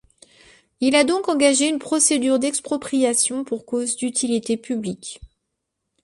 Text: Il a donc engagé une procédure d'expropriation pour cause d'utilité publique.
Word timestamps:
Il 0.79 0.95
a 0.95 1.03
donc 1.03 1.29
engagé 1.29 1.67
une 1.67 1.77
procédure 1.77 2.39
d'expropriation 2.39 3.43
pour 3.43 3.67
cause 3.67 3.95
d'utilité 3.95 4.57
publique. 4.57 5.21